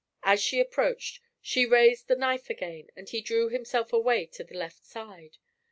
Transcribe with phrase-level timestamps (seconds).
[0.23, 4.57] As she approached, she raised the knife again, and he drew himself away to the
[4.57, 5.37] left side.